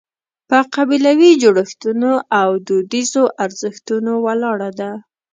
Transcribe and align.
په 0.49 0.57
قبیلوي 0.75 1.31
جوړښتونو 1.43 2.11
او 2.41 2.49
دودیزو 2.67 3.23
ارزښتونو 3.45 4.13
ولاړه 4.25 4.69
ده. 4.79 4.91